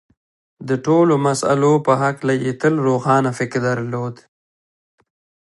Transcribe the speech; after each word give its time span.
د 0.67 0.71
ټولو 0.85 1.13
مسألو 1.27 1.73
په 1.85 1.93
هکله 2.03 2.33
یې 2.43 2.51
تل 2.61 2.73
روښانه 2.87 3.31
فکر 3.39 3.59
درلود 3.69 4.15